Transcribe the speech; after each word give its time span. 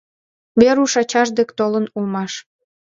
Веруш 0.61 0.93
ачаж 1.01 1.27
дек 1.37 1.49
толын 1.57 1.85
улмаш. 1.97 2.33